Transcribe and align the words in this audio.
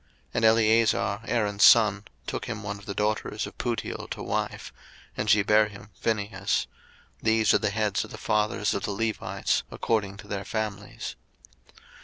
02:006:025 0.01 0.07
And 0.33 0.45
Eleazar 0.45 1.19
Aaron's 1.27 1.63
son 1.63 2.05
took 2.25 2.45
him 2.45 2.63
one 2.63 2.79
of 2.79 2.87
the 2.87 2.95
daughters 2.95 3.45
of 3.45 3.55
Putiel 3.59 4.09
to 4.09 4.23
wife; 4.23 4.73
and 5.15 5.29
she 5.29 5.43
bare 5.43 5.67
him 5.67 5.91
Phinehas: 5.93 6.65
these 7.21 7.53
are 7.53 7.59
the 7.59 7.69
heads 7.69 8.03
of 8.03 8.09
the 8.09 8.17
fathers 8.17 8.73
of 8.73 8.81
the 8.85 8.91
Levites 8.93 9.61
according 9.71 10.17
to 10.17 10.27
their 10.27 10.43
families. 10.43 11.15